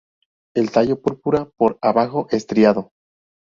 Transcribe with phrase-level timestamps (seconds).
[0.55, 2.89] El tallo púrpura por abajo, estriado.